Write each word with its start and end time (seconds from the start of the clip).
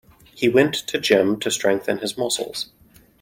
He 0.33 0.49
went 0.49 0.73
to 0.87 0.97
gym 0.99 1.39
to 1.41 1.51
strengthen 1.51 1.99
his 1.99 2.17
muscles. 2.17 2.71